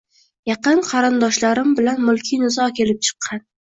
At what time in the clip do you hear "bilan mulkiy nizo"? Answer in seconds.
1.81-2.67